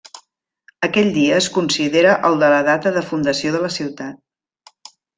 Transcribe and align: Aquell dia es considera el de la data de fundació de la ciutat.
Aquell 0.87 1.11
dia 1.17 1.35
es 1.41 1.49
considera 1.59 2.15
el 2.31 2.39
de 2.45 2.51
la 2.57 2.65
data 2.73 2.97
de 2.99 3.07
fundació 3.13 3.55
de 3.59 3.63
la 3.67 3.73
ciutat. 3.81 4.93